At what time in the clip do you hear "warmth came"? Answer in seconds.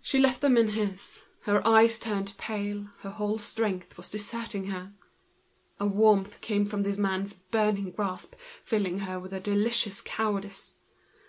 5.88-6.64